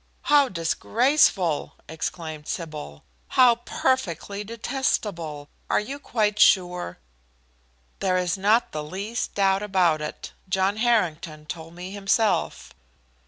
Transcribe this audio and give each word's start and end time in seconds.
"How 0.23 0.49
disgraceful!" 0.49 1.75
exclaimed 1.87 2.47
Sybil. 2.47 3.03
"How 3.37 3.57
perfectly 3.65 4.43
detestable! 4.43 5.47
Are 5.69 5.79
you 5.79 5.99
quite 5.99 6.39
sure?" 6.39 6.97
"There 7.99 8.17
is 8.17 8.35
not 8.35 8.71
the 8.71 8.83
least 8.83 9.35
doubt 9.35 9.61
about 9.61 10.01
it. 10.01 10.33
John 10.49 10.77
Harrington 10.77 11.45
told 11.45 11.75
me 11.75 11.91
himself." 11.91 12.73